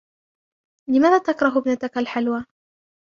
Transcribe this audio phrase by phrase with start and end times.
[0.89, 2.45] لماذا تكره ابنتك الحلوى؟